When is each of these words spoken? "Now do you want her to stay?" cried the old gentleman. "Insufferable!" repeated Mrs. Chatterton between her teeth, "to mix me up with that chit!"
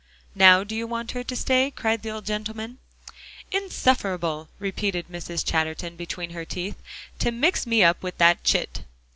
"Now 0.33 0.63
do 0.63 0.73
you 0.75 0.87
want 0.87 1.11
her 1.11 1.23
to 1.23 1.35
stay?" 1.35 1.69
cried 1.69 2.01
the 2.01 2.09
old 2.09 2.25
gentleman. 2.25 2.79
"Insufferable!" 3.51 4.49
repeated 4.57 5.05
Mrs. 5.11 5.45
Chatterton 5.45 5.95
between 5.95 6.31
her 6.31 6.43
teeth, 6.43 6.81
"to 7.19 7.29
mix 7.31 7.67
me 7.67 7.83
up 7.83 8.01
with 8.01 8.17
that 8.17 8.43
chit!" 8.43 8.83